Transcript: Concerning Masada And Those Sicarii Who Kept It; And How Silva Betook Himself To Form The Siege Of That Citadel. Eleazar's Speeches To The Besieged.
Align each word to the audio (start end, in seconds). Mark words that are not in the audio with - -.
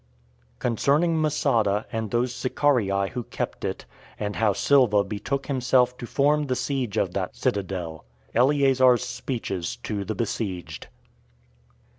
Concerning 0.57 1.15
Masada 1.21 1.85
And 1.91 2.09
Those 2.09 2.33
Sicarii 2.33 3.09
Who 3.09 3.21
Kept 3.25 3.63
It; 3.63 3.85
And 4.19 4.37
How 4.37 4.51
Silva 4.51 5.03
Betook 5.03 5.45
Himself 5.45 5.95
To 5.99 6.07
Form 6.07 6.47
The 6.47 6.55
Siege 6.55 6.97
Of 6.97 7.13
That 7.13 7.35
Citadel. 7.35 8.03
Eleazar's 8.33 9.05
Speeches 9.05 9.75
To 9.83 10.03
The 10.03 10.15
Besieged. 10.15 10.87